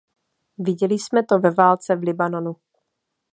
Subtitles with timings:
[0.57, 2.55] Viděli jsme to ve válce v Libanonu.